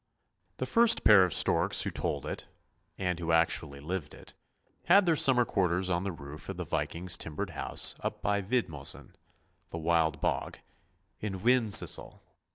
The 0.57 0.65
first 0.65 1.03
pair 1.03 1.23
of 1.25 1.31
storks 1.31 1.83
who 1.83 1.91
told 1.91 2.25
it, 2.25 2.47
and 2.97 3.19
who 3.19 3.31
actually 3.31 3.79
lived 3.79 4.15
it, 4.15 4.33
had 4.85 5.05
their 5.05 5.15
summer 5.15 5.45
quarters 5.45 5.91
on 5.91 6.05
the 6.05 6.11
roof 6.11 6.49
of 6.49 6.57
the 6.57 6.63
Viking's 6.65 7.15
timbered 7.17 7.51
house 7.51 7.93
up 7.99 8.19
by" 8.19 8.41
Vidmosen" 8.41 9.13
(the 9.69 9.77
Wild 9.77 10.19
Bog) 10.19 10.57
in 11.19 11.41
Wendsyssel. 11.41 12.19